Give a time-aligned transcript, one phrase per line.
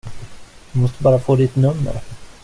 [0.71, 2.01] Jag måste bara få ditt nummer.